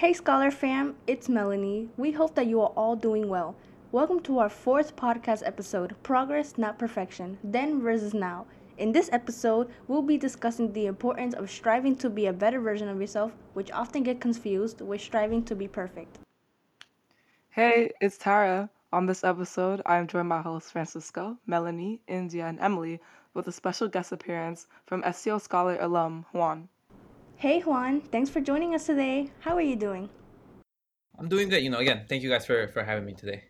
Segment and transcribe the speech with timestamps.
[0.00, 1.90] Hey, Scholar fam, it's Melanie.
[1.98, 3.54] We hope that you are all doing well.
[3.92, 8.46] Welcome to our fourth podcast episode Progress, Not Perfection Then versus Now.
[8.78, 12.88] In this episode, we'll be discussing the importance of striving to be a better version
[12.88, 16.18] of yourself, which often get confused with striving to be perfect.
[17.50, 18.70] Hey, it's Tara.
[18.94, 23.00] On this episode, I am joined by hosts Francisco, Melanie, India, and Emily
[23.34, 26.70] with a special guest appearance from SEO Scholar alum Juan.
[27.40, 29.30] Hey Juan, thanks for joining us today.
[29.40, 30.10] How are you doing?
[31.18, 31.62] I'm doing good.
[31.62, 33.44] You know, again, thank you guys for for having me today.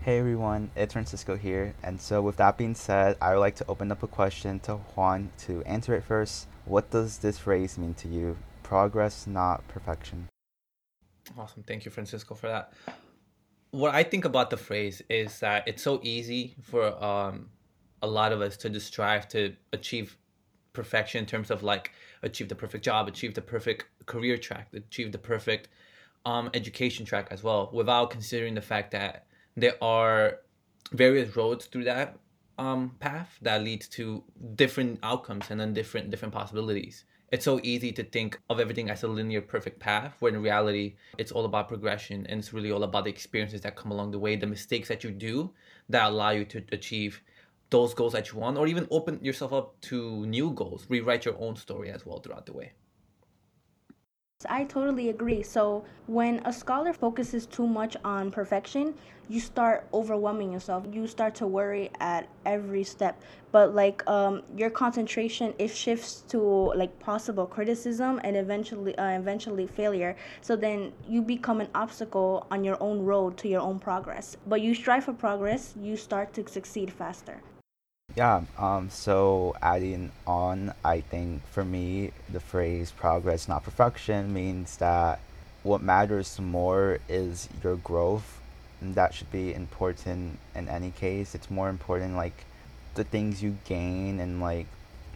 [0.00, 1.74] Hey everyone, it's Francisco here.
[1.82, 4.76] And so, with that being said, I would like to open up a question to
[4.94, 6.46] Juan to answer it first.
[6.66, 8.36] What does this phrase mean to you?
[8.62, 10.28] Progress, not perfection.
[11.36, 11.64] Awesome.
[11.64, 12.72] Thank you, Francisco, for that.
[13.72, 17.50] What I think about the phrase is that it's so easy for um,
[18.02, 20.16] a lot of us to just strive to achieve
[20.80, 21.86] perfection in terms of like
[22.28, 23.80] achieve the perfect job, achieve the perfect
[24.12, 25.64] career track, achieve the perfect
[26.30, 29.26] um, education track as well, without considering the fact that
[29.62, 30.20] there are
[30.92, 32.08] various roads through that
[32.58, 34.22] um, path that leads to
[34.54, 37.04] different outcomes and then different different possibilities.
[37.32, 40.94] It's so easy to think of everything as a linear perfect path, when in reality
[41.18, 44.22] it's all about progression and it's really all about the experiences that come along the
[44.24, 45.50] way, the mistakes that you do
[45.88, 47.20] that allow you to achieve
[47.70, 51.36] those goals that you want, or even open yourself up to new goals, rewrite your
[51.38, 52.72] own story as well throughout the way.
[54.48, 55.42] I totally agree.
[55.42, 58.94] So, when a scholar focuses too much on perfection,
[59.28, 60.84] you start overwhelming yourself.
[60.92, 63.18] You start to worry at every step.
[63.50, 69.66] But like um, your concentration it shifts to like possible criticism and eventually uh, eventually
[69.66, 70.14] failure.
[70.42, 74.36] So then you become an obstacle on your own road to your own progress.
[74.46, 77.40] But you strive for progress, you start to succeed faster.
[78.16, 84.78] Yeah, um, so adding on, I think for me, the phrase progress, not perfection, means
[84.78, 85.20] that
[85.62, 88.40] what matters more is your growth.
[88.80, 91.34] And that should be important in any case.
[91.34, 92.46] It's more important, like,
[92.94, 94.66] the things you gain and, like,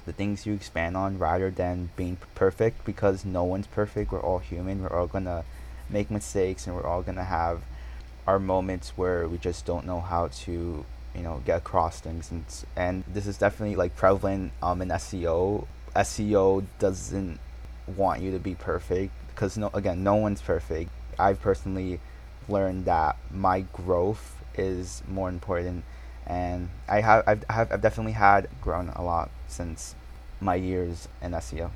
[0.04, 4.12] the things you expand on rather than being perfect because no one's perfect.
[4.12, 4.82] We're all human.
[4.82, 5.44] We're all gonna
[5.88, 7.62] make mistakes and we're all gonna have
[8.26, 10.84] our moments where we just don't know how to
[11.14, 12.44] you know get across things and
[12.76, 15.66] and this is definitely like prevalent um in SEO.
[15.96, 17.40] SEO doesn't
[17.96, 20.90] want you to be perfect because no again no one's perfect.
[21.18, 22.00] I've personally
[22.48, 25.84] learned that my growth is more important
[26.26, 29.94] and I have I've, I've definitely had grown a lot since
[30.40, 31.70] my years in SEO.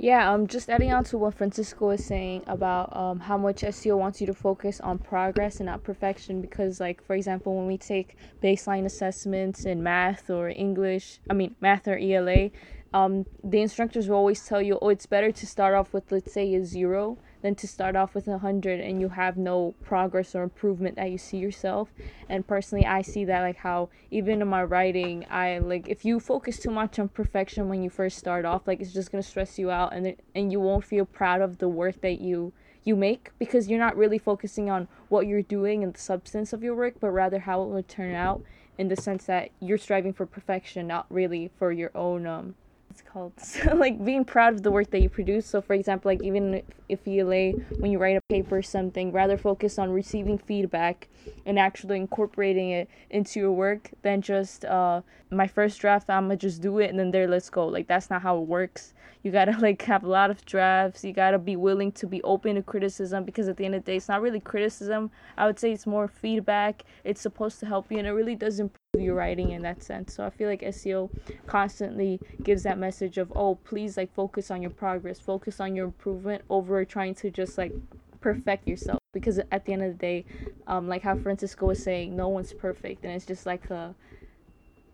[0.00, 3.98] Yeah, um, just adding on to what Francisco was saying about um, how much SEO
[3.98, 6.40] wants you to focus on progress and not perfection.
[6.40, 11.56] Because, like, for example, when we take baseline assessments in math or English, I mean,
[11.60, 12.50] math or ELA,
[12.94, 16.32] um, the instructors will always tell you, oh, it's better to start off with, let's
[16.32, 20.34] say, a zero than to start off with a 100 and you have no progress
[20.34, 21.92] or improvement that you see yourself.
[22.28, 26.18] And personally i see that like how even in my writing i like if you
[26.18, 29.28] focus too much on perfection when you first start off like it's just going to
[29.28, 32.52] stress you out and and you won't feel proud of the work that you
[32.84, 36.62] you make because you're not really focusing on what you're doing and the substance of
[36.62, 38.42] your work but rather how it will turn out
[38.78, 42.54] in the sense that you're striving for perfection not really for your own um
[42.98, 43.32] it's called.
[43.38, 45.46] So, like being proud of the work that you produce.
[45.46, 49.36] So for example like even if ELA when you write a paper or something rather
[49.36, 51.08] focus on receiving feedback
[51.46, 56.36] and actually incorporating it into your work than just uh my first draft i'm gonna
[56.36, 57.66] just do it and then there let's go.
[57.66, 58.94] Like that's not how it works.
[59.22, 61.04] You gotta like have a lot of drafts.
[61.04, 63.92] You gotta be willing to be open to criticism because at the end of the
[63.92, 65.10] day it's not really criticism.
[65.36, 66.84] I would say it's more feedback.
[67.04, 70.14] It's supposed to help you and it really does improve your writing in that sense.
[70.14, 71.10] So i feel like seo
[71.46, 75.84] constantly gives that message of oh please like focus on your progress focus on your
[75.84, 77.72] improvement over trying to just like
[78.20, 78.98] perfect yourself.
[79.12, 80.24] Because at the end of the day
[80.66, 83.94] um like how francisco was saying no one's perfect and it's just like a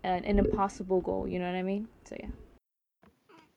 [0.02, 1.86] an, an impossible goal you know what i mean?
[2.04, 2.28] So yeah.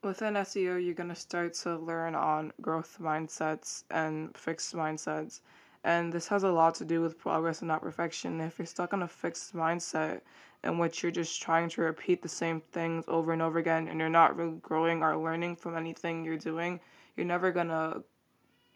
[0.03, 5.41] Within SEO, you're going to start to learn on growth mindsets and fixed mindsets.
[5.87, 8.41] And this has a lot to do with progress and not perfection.
[8.41, 10.19] If you're stuck on a fixed mindset
[10.65, 13.97] in which you're just trying to repeat the same things over and over again and
[13.97, 16.81] you're not really growing or learning from anything you're doing,
[17.15, 18.03] you're never to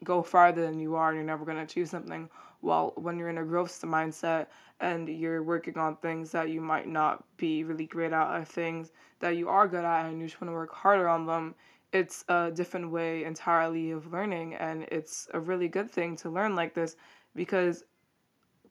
[0.06, 2.30] go farther than you are and you're never to achieve something.
[2.62, 4.48] Well, when you're in a growth mindset
[4.80, 8.94] and you're working on things that you might not be really great at or things
[9.20, 11.56] that you are good at and you just want to work harder on them,
[11.94, 16.56] it's a different way entirely of learning and it's a really good thing to learn
[16.56, 16.96] like this
[17.36, 17.84] because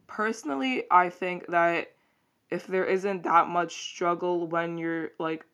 [0.07, 1.93] personally I think that
[2.51, 5.45] if there isn't that much struggle when you're like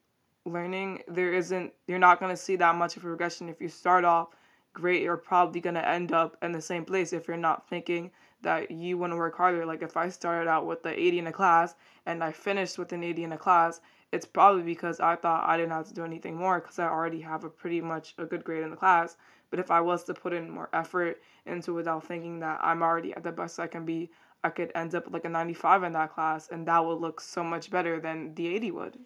[0.44, 3.68] learning, there isn't you're not going to see that much of a progression if you
[3.68, 4.28] start off
[4.76, 8.10] great, you're probably going to end up in the same place if you're not thinking
[8.42, 9.64] that you want to work harder.
[9.64, 11.74] Like if I started out with the 80 in a class
[12.04, 13.80] and I finished with an 80 in a class,
[14.12, 17.20] it's probably because I thought I didn't have to do anything more because I already
[17.20, 19.16] have a pretty much a good grade in the class.
[19.50, 23.14] But if I was to put in more effort into without thinking that I'm already
[23.14, 24.10] at the best I can be,
[24.42, 27.42] I could end up like a 95 in that class and that would look so
[27.42, 28.98] much better than the 80 would.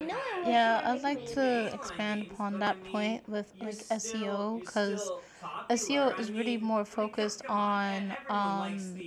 [0.00, 5.10] Yeah, I'd like to expand upon that point with like SEO because
[5.70, 9.04] SEO is really more focused on um,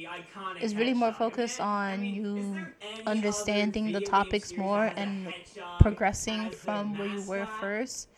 [0.59, 2.67] is really more focused on you
[3.05, 5.33] understanding the topics more and
[5.77, 8.09] progressing from where you were first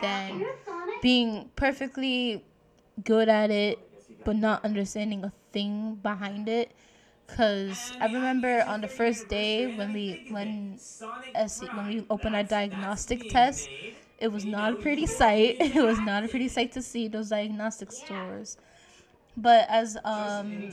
[0.00, 0.46] than
[1.00, 2.44] being perfectly
[3.04, 3.80] good at it
[4.24, 6.72] but not understanding a thing behind it?
[7.26, 10.80] Cause I remember on the first day when we when
[11.70, 13.70] when we opened our diagnostic test,
[14.22, 15.56] it was not a pretty sight.
[15.60, 18.56] It was not a pretty sight to see those diagnostic stores.
[19.36, 20.70] But as um,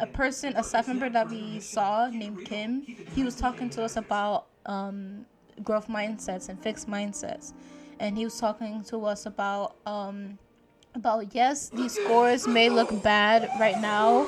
[0.00, 2.82] a person, a staff member that we saw named Kim,
[3.14, 5.24] he was talking to us about um,
[5.62, 7.54] growth mindsets and fixed mindsets,
[8.00, 10.36] and he was talking to us about um,
[10.94, 14.26] about yes, these scores may look bad right now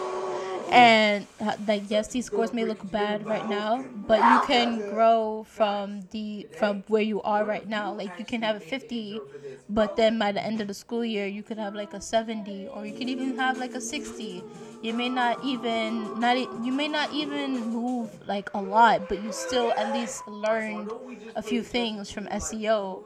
[0.74, 1.26] and
[1.66, 6.48] like yes these scores may look bad right now but you can grow from the
[6.52, 7.92] from where you are right now.
[7.94, 9.22] Like you can have a 50
[9.68, 12.68] but then by the end of the school year you could have like a 70
[12.68, 14.44] or you could even have like a 60
[14.82, 19.32] you may not even not you may not even move like a lot but you
[19.32, 20.94] still at least learned
[21.34, 23.02] a few things from SEO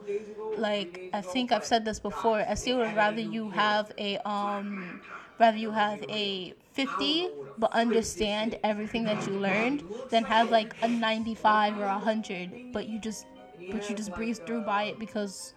[0.55, 4.99] like I think I've said this before SEO would rather you have a um
[5.39, 10.87] rather you have a 50 but understand everything that you learned than have like a
[10.87, 13.25] 95 or a 100 but you just
[13.71, 15.53] but you just breeze through by it because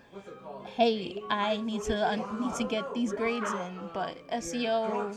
[0.76, 3.90] hey i need to I need to get these grades in.
[3.92, 5.16] But seo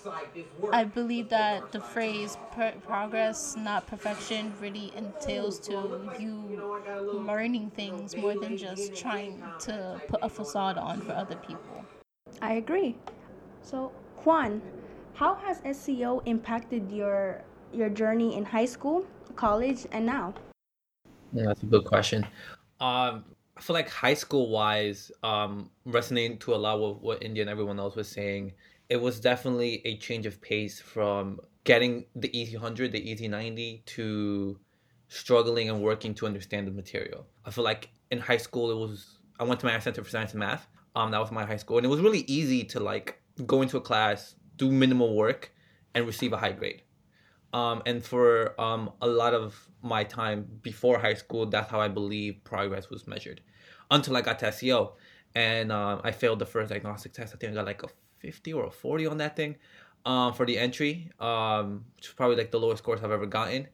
[0.72, 2.38] i believe that the phrase
[2.86, 6.62] progress not perfection really entails to you
[7.14, 11.86] learning things more than just trying to put a facade on for other people.
[12.42, 12.98] I agree.
[13.62, 13.92] So
[14.24, 14.62] juan
[15.16, 17.42] how has SEO impacted your
[17.74, 20.34] your journey in high school, college, and now?
[21.34, 22.24] Yeah, that's a good question.
[22.80, 23.26] Um,
[23.58, 27.50] I feel like high school wise, um, resonating to a lot of what India and
[27.50, 28.54] everyone else was saying,
[28.90, 33.84] it was definitely a change of pace from getting the easy 100, the easy 90
[33.86, 34.60] to
[35.08, 37.26] struggling and working to understand the material.
[37.46, 40.32] I feel like in high school, it was, I went to my Center for Science
[40.32, 40.68] and Math.
[40.96, 41.78] Um, that was my high school.
[41.78, 45.52] And it was really easy to like go into a class, do minimal work
[45.94, 46.82] and receive a high grade.
[47.54, 51.88] Um, and for um, a lot of my time before high school, that's how I
[51.88, 53.42] believe progress was measured
[53.90, 54.94] until I got to SEO.
[55.36, 57.34] And um, I failed the first diagnostic test.
[57.34, 57.88] I think I got like a
[58.20, 59.56] 50 or a 40 on that thing
[60.06, 63.68] um, for the entry, um, which is probably like the lowest scores I've ever gotten.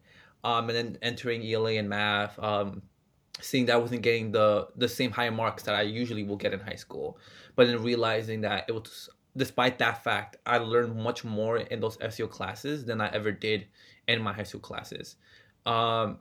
[0.44, 2.40] Um, and then entering ELA and math,
[3.40, 6.54] seeing that I wasn't getting the, the same high marks that I usually will get
[6.54, 7.18] in high school.
[7.56, 11.98] But then realizing that it was despite that fact, I learned much more in those
[11.98, 13.68] SEO classes than I ever did
[14.08, 15.16] in my high school classes.
[15.66, 16.20] Um,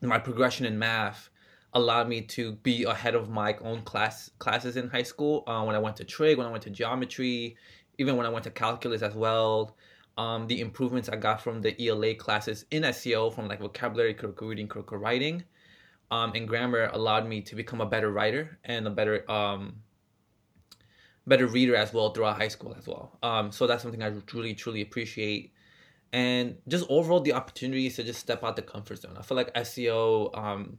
[0.00, 1.30] my progression in math
[1.74, 5.44] allowed me to be ahead of my own class classes in high school.
[5.46, 7.56] Uh, when I went to trig, when I went to geometry,
[7.98, 9.76] even when I went to calculus as well.
[10.16, 14.48] Um, the improvements I got from the ELA classes in SEO, from like vocabulary, critical
[14.48, 15.44] reading, critical writing,
[16.10, 19.76] um, and grammar, allowed me to become a better writer and a better um,
[21.28, 23.18] better reader as well throughout high school as well.
[23.22, 25.52] Um, so that's something I truly, truly appreciate.
[26.12, 29.16] And just overall, the opportunities to just step out the comfort zone.
[29.18, 30.78] I feel like SEO, um,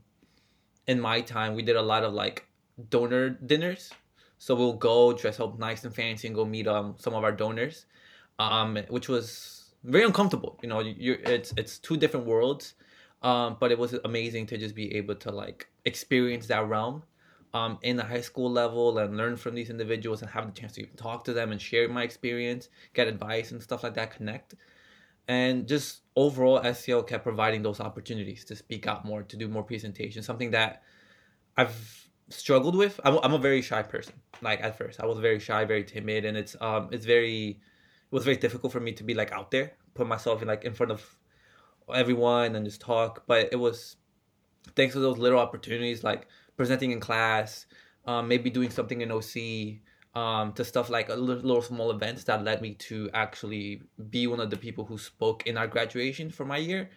[0.88, 2.48] in my time, we did a lot of like
[2.90, 3.92] donor dinners.
[4.40, 7.32] So we'll go dress up nice and fancy and go meet um some of our
[7.32, 7.86] donors,
[8.40, 10.58] um, which was very uncomfortable.
[10.64, 12.74] You know, you it's it's two different worlds,
[13.22, 17.04] um, but it was amazing to just be able to like experience that realm
[17.54, 20.74] um, in the high school level and learn from these individuals and have the chance
[20.74, 24.56] to talk to them and share my experience, get advice and stuff like that, connect.
[25.28, 29.64] And just overall, SEO kept providing those opportunities to speak out more, to do more
[29.64, 30.84] presentations, something that
[31.58, 33.00] I've struggled with.
[33.04, 34.14] I'm, I'm a very shy person.
[34.42, 38.12] Like at first, I was very shy, very timid, and it's um it's very it
[38.12, 40.74] was very difficult for me to be like out there, put myself in like in
[40.74, 41.18] front of
[41.94, 43.24] everyone and just talk.
[43.28, 43.98] But it was
[44.76, 46.28] thanks to those little opportunities, like
[46.60, 47.68] presenting in class,
[48.06, 49.80] um, maybe doing something in OC,
[50.14, 54.28] um, to stuff like a little, little, small events that led me to actually be
[54.28, 56.90] one of the people who spoke in our graduation for my year.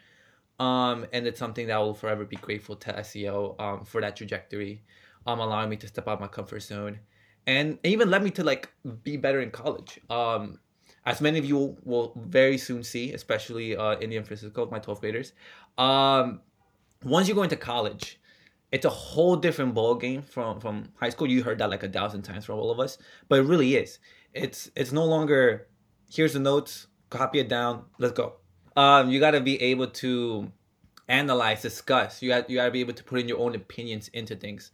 [0.58, 4.16] Um, and it's something that I will forever be grateful to SEO um, for that
[4.16, 4.82] trajectory,
[5.28, 6.98] um, allowing me to step out of my comfort zone.
[7.46, 8.68] and even led me to like
[9.04, 10.00] be better in college.
[10.10, 10.58] Um,
[11.06, 15.32] as many of you will very soon see, especially uh, Indian Francisco, my 12th graders.
[15.78, 16.40] Um,
[17.04, 18.18] once you go into college,
[18.72, 21.28] it's a whole different ball game from from high school.
[21.28, 22.98] You heard that like a thousand times from all of us,
[23.28, 23.98] but it really is.
[24.32, 25.68] It's it's no longer
[26.12, 28.34] here's the notes, copy it down, let's go.
[28.76, 30.50] Um, you got to be able to
[31.08, 32.22] analyze, discuss.
[32.22, 34.70] You got you got to be able to put in your own opinions into things,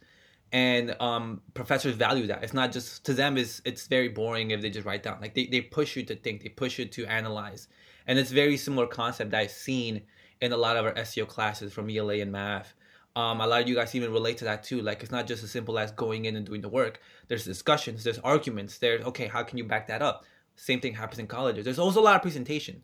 [0.51, 2.43] and um, professors value that.
[2.43, 3.37] It's not just to them.
[3.37, 5.19] Is it's very boring if they just write down.
[5.21, 6.43] Like they, they push you to think.
[6.43, 7.67] They push you to analyze,
[8.07, 10.03] and it's very similar concept that I've seen
[10.41, 12.73] in a lot of our SEO classes from ELA and math.
[13.19, 14.81] Um, a lot of you guys even relate to that too.
[14.81, 17.01] Like it's not just as simple as going in and doing the work.
[17.27, 20.25] There's discussions, there's arguments, there's okay, how can you back that up?
[20.55, 21.65] Same thing happens in colleges.
[21.65, 22.83] There's also a lot of presentation.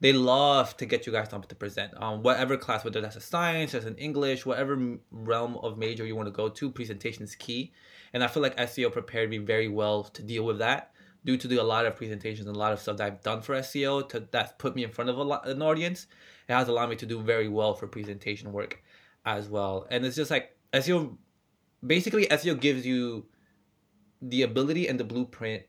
[0.00, 1.92] They love to get you guys to present.
[2.00, 6.16] Um, whatever class, whether that's a science, that's an English, whatever realm of major you
[6.16, 7.72] want to go to, presentation is key.
[8.12, 10.92] And I feel like SEO prepared me very well to deal with that
[11.24, 13.42] due to the, a lot of presentations and a lot of stuff that I've done
[13.42, 16.08] for SEO to, that's put me in front of lot, an audience.
[16.48, 18.81] It has allowed me to do very well for presentation work
[19.24, 19.86] as well.
[19.90, 21.16] And it's just like SEO
[21.84, 23.26] basically SEO gives you
[24.20, 25.64] the ability and the blueprint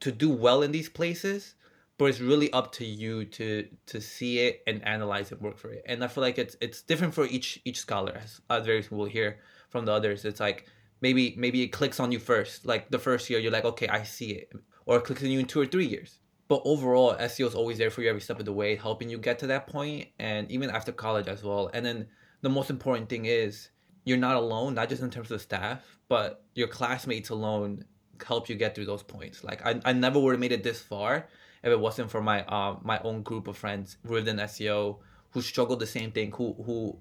[0.00, 1.54] to do well in these places,
[1.98, 5.70] but it's really up to you to to see it and analyze it, work for
[5.70, 5.82] it.
[5.86, 9.04] And I feel like it's it's different for each each scholar, as, as very will
[9.06, 9.38] hear
[9.70, 10.24] from the others.
[10.24, 10.66] It's like
[11.00, 12.66] maybe maybe it clicks on you first.
[12.66, 14.52] Like the first year, you're like, okay, I see it,
[14.86, 16.18] or it clicks on you in two or three years.
[16.48, 19.16] But overall, SEO is always there for you every step of the way, helping you
[19.16, 21.70] get to that point, and even after college as well.
[21.72, 22.08] And then
[22.42, 23.70] the most important thing is
[24.04, 27.84] you're not alone, not just in terms of staff, but your classmates alone
[28.24, 29.42] help you get through those points.
[29.42, 31.26] Like I, I never would have made it this far
[31.62, 34.98] if it wasn't for my uh, my own group of friends within SEO
[35.30, 36.98] who struggled the same thing, who who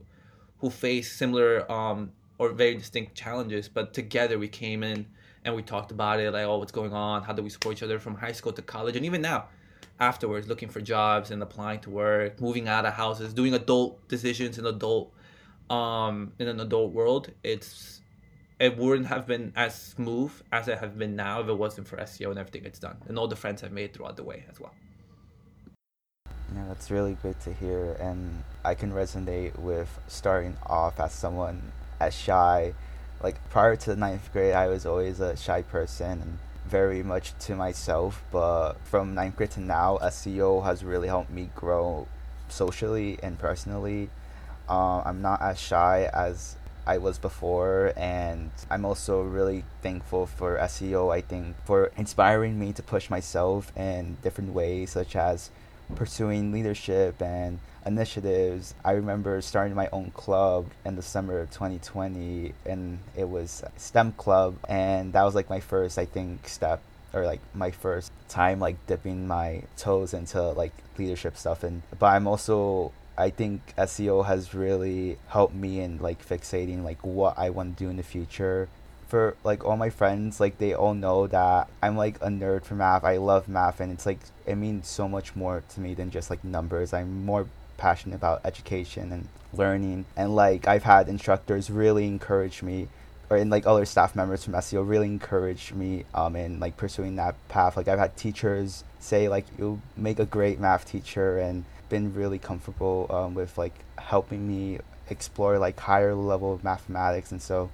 [0.60, 5.06] who faced similar um or very distinct challenges, but together we came in
[5.44, 7.84] and we talked about it, like oh what's going on, how do we support each
[7.84, 9.48] other from high school to college, and even now
[10.00, 14.58] afterwards looking for jobs and applying to work, moving out of houses, doing adult decisions
[14.58, 15.14] and adult
[15.72, 18.02] um, in an adult world, it's
[18.60, 21.98] it wouldn't have been as smooth as it has been now if it wasn't for
[21.98, 24.60] SEO and everything it's done, and all the friends I've made throughout the way as
[24.60, 24.74] well.
[26.54, 31.72] Yeah, that's really good to hear, and I can resonate with starting off as someone
[32.00, 32.74] as shy.
[33.24, 37.34] Like prior to the ninth grade, I was always a shy person and very much
[37.46, 38.24] to myself.
[38.32, 42.08] But from ninth grade to now, SEO has really helped me grow
[42.50, 44.10] socially and personally
[44.72, 46.56] uh, I'm not as shy as
[46.88, 51.14] I was before, and I'm also really thankful for SEO.
[51.14, 55.50] I think for inspiring me to push myself in different ways, such as
[55.96, 58.74] pursuing leadership and initiatives.
[58.86, 64.14] I remember starting my own club in the summer of 2020, and it was STEM
[64.14, 66.82] club, and that was like my first, I think, step
[67.14, 72.06] or like my first time like dipping my toes into like leadership stuff and but
[72.06, 77.50] I'm also I think SEO has really helped me in like fixating like what I
[77.50, 78.70] want to do in the future.
[79.08, 82.76] For like all my friends, like they all know that I'm like a nerd for
[82.76, 83.04] math.
[83.04, 86.30] I love math and it's like it means so much more to me than just
[86.30, 86.94] like numbers.
[86.94, 92.88] I'm more passionate about education and learning and like I've had instructors really encourage me
[93.30, 97.18] or in like other staff members from SEO really encourage me um in like pursuing
[97.18, 97.76] that path.
[97.76, 102.40] Like I've had teachers say like you make a great math teacher and been really
[102.40, 104.80] comfortable um, with like helping me
[105.10, 107.70] explore like higher level of mathematics and so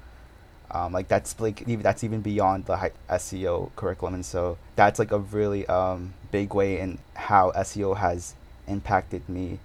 [0.71, 5.11] um, like that's like even that's even beyond the SEO curriculum and so that's like
[5.11, 8.33] a really um, big way in how SEO has
[8.67, 9.59] impacted me.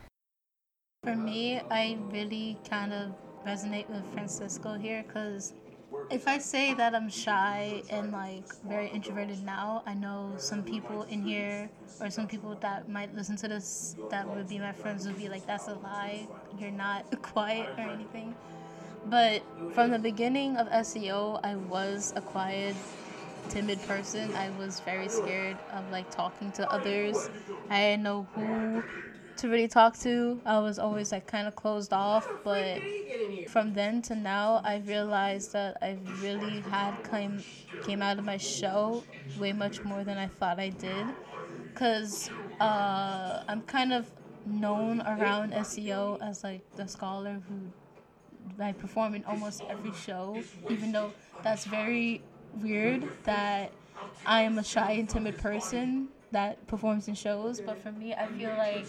[1.02, 3.10] For me, I really kind of
[3.44, 5.54] resonate with Francisco here because
[6.10, 11.02] if I say that I'm shy and like very introverted now, I know some people
[11.04, 11.70] in here
[12.00, 15.28] or some people that might listen to this that would be my friends would be
[15.28, 16.26] like, that's a lie.
[16.58, 18.34] You're not quiet or anything.
[19.06, 19.42] But
[19.74, 22.76] from the beginning of SEO, I was a quiet,
[23.48, 24.32] timid person.
[24.34, 27.28] I was very scared of like talking to others.
[27.68, 28.84] I didn't know who
[29.42, 30.40] to really talk to.
[30.46, 32.80] I was always like kind of closed off, but
[33.48, 37.42] from then to now, I realized that I really had came
[37.82, 39.02] came out of my show
[39.40, 41.06] way much more than I thought I did,
[41.74, 42.30] cause
[42.60, 44.06] uh, I'm kind of
[44.46, 50.92] known around SEO as like the scholar who I perform in almost every show, even
[50.92, 52.22] though that's very
[52.60, 53.72] weird that
[54.24, 58.26] I am a shy and timid person that performs in shows, but for me, I
[58.26, 58.86] feel like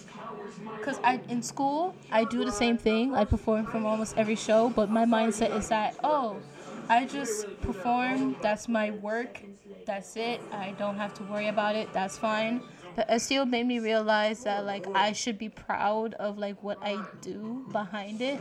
[0.79, 3.13] because I in school I do the same thing.
[3.13, 6.37] I perform from almost every show, but my mindset is that oh,
[6.89, 8.35] I just perform.
[8.41, 9.41] That's my work.
[9.85, 10.41] That's it.
[10.51, 11.91] I don't have to worry about it.
[11.93, 12.61] That's fine.
[12.95, 17.03] But SEO made me realize that like I should be proud of like what I
[17.21, 18.39] do behind it.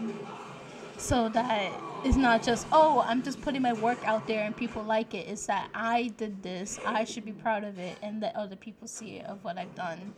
[1.02, 1.72] So that
[2.04, 5.26] it's not just oh I'm just putting my work out there and people like it.
[5.28, 6.78] It's that I did this.
[6.86, 9.74] I should be proud of it and that other people see it of what I've
[9.74, 10.14] done.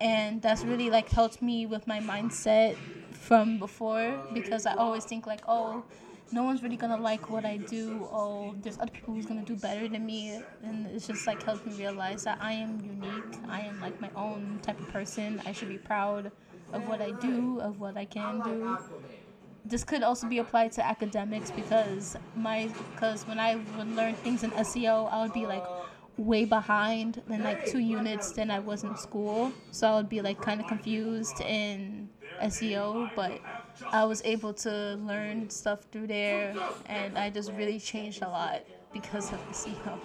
[0.00, 2.76] And that's really like helped me with my mindset
[3.10, 5.82] from before because I always think like oh
[6.30, 8.08] no one's really gonna like what I do.
[8.12, 11.66] Oh, there's other people who's gonna do better than me, and it's just like helped
[11.66, 13.38] me realize that I am unique.
[13.48, 15.40] I am like my own type of person.
[15.46, 16.32] I should be proud
[16.72, 18.76] of what I do, of what I can do.
[19.68, 24.44] This could also be applied to academics because my because when I would learn things
[24.44, 25.64] in SEO, I would be like
[26.16, 29.52] way behind in like two units than I was in school.
[29.72, 32.08] So I would be like kind of confused in
[32.40, 33.40] SEO, but
[33.90, 36.54] I was able to learn stuff through there,
[36.86, 39.98] and I just really changed a lot because of SEO.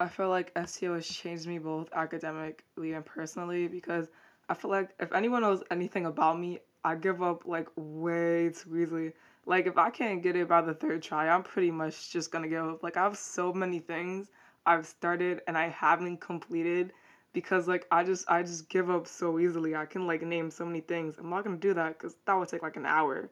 [0.00, 4.08] I feel like SEO has changed me both academically and personally because
[4.48, 8.76] I feel like if anyone knows anything about me, I give up like way too
[8.76, 9.12] easily.
[9.46, 12.48] Like if I can't get it by the third try, I'm pretty much just gonna
[12.48, 12.82] give up.
[12.82, 14.30] Like I have so many things
[14.66, 16.92] I've started and I haven't completed
[17.32, 19.76] because like I just I just give up so easily.
[19.76, 21.16] I can like name so many things.
[21.18, 23.30] I'm not gonna do that because that would take like an hour.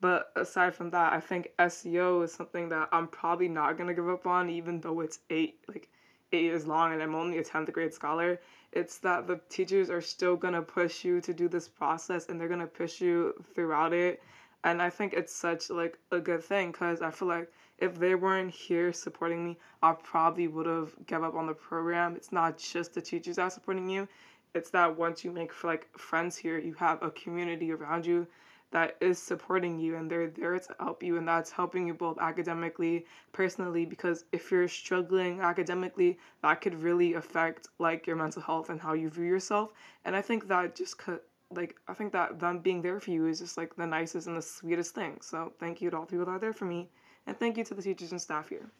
[0.00, 4.08] But aside from that, I think SEO is something that I'm probably not gonna give
[4.08, 5.89] up on, even though it's eight like
[6.32, 8.40] eight years long and I'm only a tenth grade scholar.
[8.72, 12.48] It's that the teachers are still gonna push you to do this process and they're
[12.48, 14.22] gonna push you throughout it.
[14.62, 18.14] And I think it's such like a good thing because I feel like if they
[18.14, 22.14] weren't here supporting me, I probably would have give up on the program.
[22.14, 24.06] It's not just the teachers that are supporting you.
[24.54, 28.26] It's that once you make like friends here, you have a community around you
[28.72, 32.18] that is supporting you and they're there to help you and that's helping you both
[32.18, 38.70] academically, personally because if you're struggling academically, that could really affect like your mental health
[38.70, 39.72] and how you view yourself.
[40.04, 41.20] And I think that just could
[41.52, 44.36] like I think that them being there for you is just like the nicest and
[44.36, 45.18] the sweetest thing.
[45.20, 46.88] So thank you to all the people that are there for me.
[47.26, 48.70] And thank you to the teachers and staff here.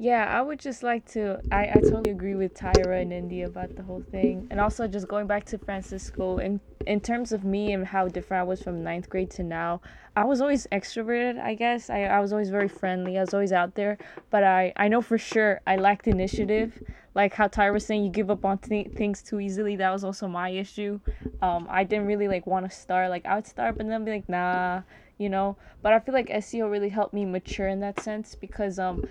[0.00, 1.42] Yeah, I would just like to.
[1.52, 4.46] I, I totally agree with Tyra and Indy about the whole thing.
[4.50, 8.40] And also, just going back to Francisco, in, in terms of me and how different
[8.40, 9.82] I was from ninth grade to now,
[10.16, 11.90] I was always extroverted, I guess.
[11.90, 13.98] I, I was always very friendly, I was always out there.
[14.30, 16.80] But I, I know for sure I lacked initiative.
[17.14, 19.76] Like how Tyra was saying, you give up on th- things too easily.
[19.76, 21.00] That was also my issue.
[21.42, 23.10] Um, I didn't really like want to start.
[23.10, 24.80] Like I would start, but then be like, nah,
[25.18, 25.58] you know.
[25.82, 29.02] But I feel like SEO really helped me mature in that sense because um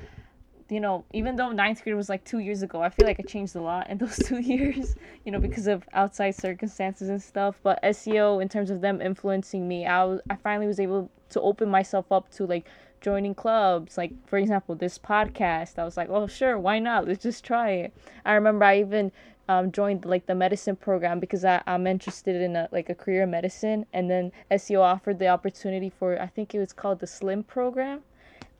[0.69, 3.23] you know, even though ninth grade was like two years ago, I feel like I
[3.23, 7.59] changed a lot in those two years, you know, because of outside circumstances and stuff.
[7.63, 11.41] But SEO, in terms of them influencing me, I, was, I finally was able to
[11.41, 12.67] open myself up to like
[13.01, 13.97] joining clubs.
[13.97, 15.79] Like, for example, this podcast.
[15.79, 17.07] I was like, oh, sure, why not?
[17.07, 17.93] Let's just try it.
[18.25, 19.11] I remember I even
[19.47, 23.23] um, joined like the medicine program because I, I'm interested in a, like a career
[23.23, 23.85] in medicine.
[23.93, 28.01] And then SEO offered the opportunity for, I think it was called the SLIM program.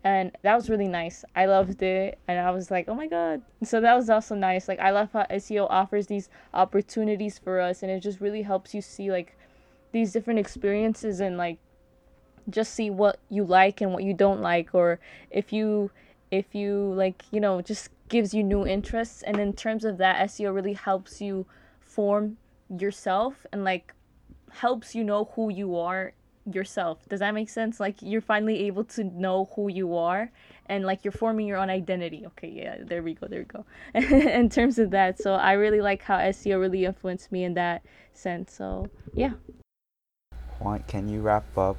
[0.03, 1.25] And that was really nice.
[1.35, 2.19] I loved it.
[2.27, 3.41] And I was like, oh my God.
[3.63, 4.67] So that was also nice.
[4.67, 7.83] Like, I love how SEO offers these opportunities for us.
[7.83, 9.35] And it just really helps you see like
[9.91, 11.57] these different experiences and like
[12.49, 14.73] just see what you like and what you don't like.
[14.73, 14.99] Or
[15.31, 15.91] if you,
[16.31, 20.29] if you like, you know, just gives you new interests and in terms of that
[20.29, 21.45] SEO really helps you
[21.79, 22.37] form
[22.69, 23.93] yourself and like
[24.51, 26.13] helps you know who you are
[26.53, 27.07] yourself.
[27.09, 27.79] Does that make sense?
[27.79, 30.31] Like you're finally able to know who you are
[30.67, 32.23] and like you're forming your own identity.
[32.27, 33.65] Okay, yeah, there we go, there we go.
[33.93, 37.83] in terms of that, so I really like how SEO really influenced me in that
[38.13, 38.53] sense.
[38.53, 39.33] So yeah.
[40.59, 41.77] Juan, can you wrap up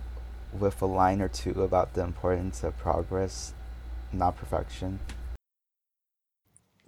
[0.59, 3.55] with a line or two about the importance of progress,
[4.13, 4.99] not perfection?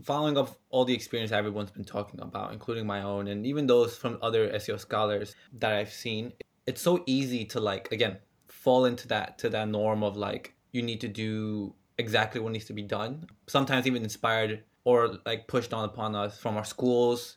[0.02, 3.96] following up all the experience everyone's been talking about, including my own, and even those
[3.96, 6.32] from other SEO scholars that I've seen,
[6.66, 10.82] it's so easy to like again fall into that to that norm of like you
[10.82, 13.26] need to do exactly what needs to be done.
[13.46, 17.36] Sometimes even inspired or like pushed on upon us from our schools,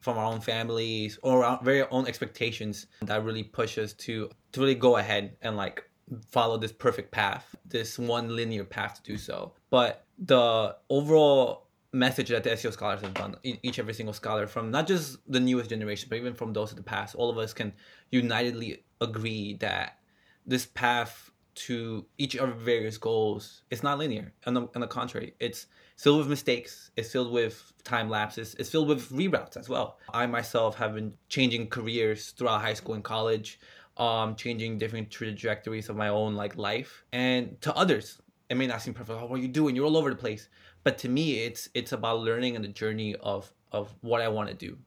[0.00, 4.60] from our own families, or our very own expectations that really push us to to
[4.60, 5.84] really go ahead and like
[6.30, 9.52] follow this perfect path, this one linear path to do so.
[9.70, 14.70] But the overall message that the SEO scholars have done, each every single scholar from
[14.70, 17.52] not just the newest generation, but even from those of the past, all of us
[17.52, 17.72] can
[18.10, 19.98] unitedly agree that
[20.46, 24.32] this path to each of our various goals is not linear.
[24.46, 26.90] On the, on the contrary, it's filled with mistakes.
[26.96, 28.54] It's filled with time lapses.
[28.58, 29.98] It's filled with reroutes as well.
[30.14, 33.58] I myself have been changing careers throughout high school and college.
[33.96, 38.82] um, changing different trajectories of my own like life, and to others, it may not
[38.82, 39.18] seem perfect.
[39.20, 39.76] Oh, what are you doing?
[39.76, 40.48] You're all over the place.
[40.82, 44.48] But to me, it's it's about learning and the journey of of what I want
[44.48, 44.78] to do.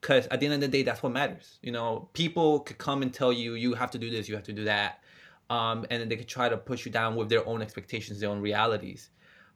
[0.00, 1.58] Because at the end of the day, that's what matters.
[1.62, 4.44] You know, people could come and tell you you have to do this, you have
[4.44, 5.02] to do that,
[5.50, 8.30] um, and then they could try to push you down with their own expectations, their
[8.30, 9.10] own realities.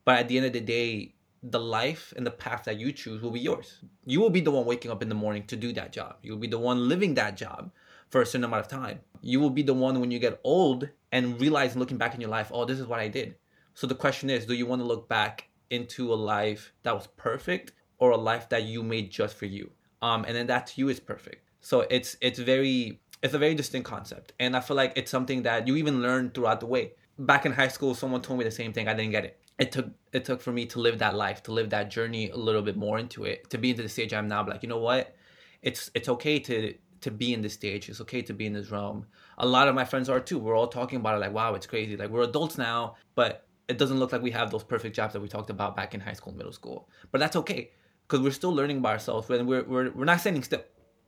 [0.05, 3.23] But at the end of the day, the life and the path that you choose
[3.23, 3.81] will be yours.
[4.07, 6.17] You will be the one waking up in the morning to do that job.
[6.23, 7.71] You'll be the one living that job
[8.11, 9.01] for a certain amount of time.
[9.23, 12.31] You will be the one when you get old and realize looking back in your
[12.31, 13.37] life, oh, this is what I did.
[13.75, 17.09] So the question is, do you want to look back into a life that was
[17.17, 19.73] perfect or a life that you made just for you?
[20.03, 21.49] Um, and then that to you is perfect.
[21.61, 25.43] So it's it's very it's a very distinct concept, and I feel like it's something
[25.43, 26.93] that you even learn throughout the way.
[27.19, 28.89] Back in high school, someone told me the same thing.
[28.89, 29.41] I didn't get it.
[29.59, 32.37] It took it took for me to live that life, to live that journey a
[32.37, 34.45] little bit more into it, to be into the stage I'm now.
[34.47, 35.15] Like you know what,
[35.63, 37.89] it's it's okay to to be in this stage.
[37.89, 39.07] It's okay to be in this realm.
[39.39, 40.39] A lot of my friends are too.
[40.39, 41.97] We're all talking about it like, wow, it's crazy.
[41.97, 45.21] Like we're adults now, but it doesn't look like we have those perfect jobs that
[45.21, 46.89] we talked about back in high school and middle school.
[47.11, 47.71] But that's okay
[48.07, 49.29] because we're still learning by ourselves.
[49.29, 50.63] When we're, we're we're not standing still.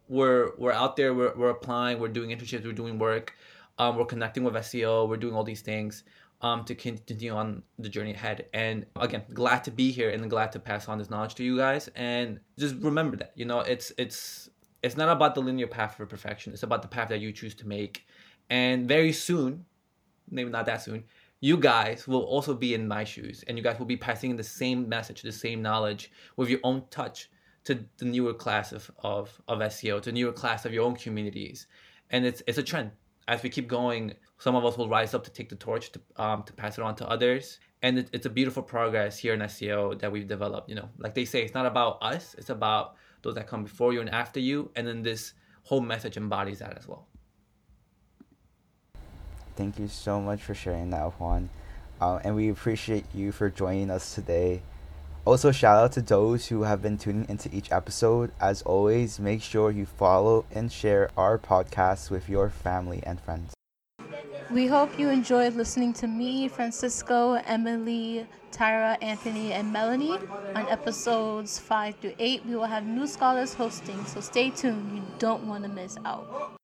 [0.09, 1.15] We're we're out there.
[1.15, 1.99] We're we're applying.
[1.99, 2.65] We're doing internships.
[2.65, 3.35] We're doing work.
[3.79, 5.09] Um, we're connecting with SEO.
[5.09, 6.05] We're doing all these things.
[6.43, 8.47] Um, to continue on the journey ahead.
[8.53, 11.57] And again, glad to be here and glad to pass on this knowledge to you
[11.57, 11.89] guys.
[11.95, 14.51] And just remember that, you know, it's it's
[14.83, 16.53] it's not about the linear path for perfection.
[16.53, 18.05] It's about the path that you choose to make.
[18.51, 19.65] And very soon,
[20.31, 21.05] maybe not that soon,
[21.41, 24.43] you guys will also be in my shoes and you guys will be passing the
[24.43, 27.29] same message, the same knowledge with your own touch
[27.65, 31.67] to the newer class of, of, of SEO, to newer class of your own communities.
[32.11, 32.93] And it's it's a trend.
[33.27, 36.01] As we keep going, some of us will rise up to take the torch to
[36.17, 37.59] um, to pass it on to others.
[37.83, 40.69] And it, it's a beautiful progress here in SEO that we've developed.
[40.69, 43.93] You know, like they say, it's not about us; it's about those that come before
[43.95, 47.09] you and after you, and then this whole message embodies that as well.
[49.57, 51.49] Thank you so much for sharing that, Juan.
[52.01, 54.63] Uh, and we appreciate you for joining us today.
[55.25, 58.31] Also, shout out to those who have been tuning into each episode.
[58.41, 63.55] As always, make sure you follow and share our podcast with your family and friends.
[64.51, 70.19] We hope you enjoyed listening to me, Francisco, Emily, Tyra, Anthony, and Melanie.
[70.55, 74.95] On episodes 5 to 8, we will have new scholars hosting, so stay tuned.
[74.95, 76.55] You don't want to miss out.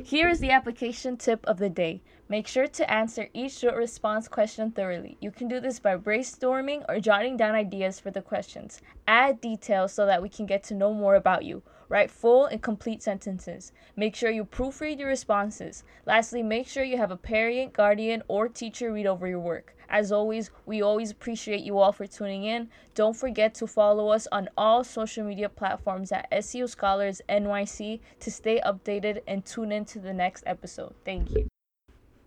[0.00, 2.00] Here is the application tip of the day.
[2.28, 5.18] Make sure to answer each short response question thoroughly.
[5.20, 8.80] You can do this by brainstorming or jotting down ideas for the questions.
[9.06, 11.62] Add details so that we can get to know more about you.
[11.90, 13.72] Write full and complete sentences.
[13.94, 15.84] Make sure you proofread your responses.
[16.06, 19.76] Lastly, make sure you have a parent, guardian, or teacher read over your work.
[19.92, 22.70] As always, we always appreciate you all for tuning in.
[22.94, 28.30] Don't forget to follow us on all social media platforms at SEO Scholars NYC to
[28.30, 30.94] stay updated and tune in to the next episode.
[31.04, 31.51] Thank you.